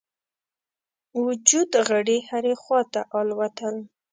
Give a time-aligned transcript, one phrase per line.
[1.23, 3.75] وجود غړي هري خواته الوتل.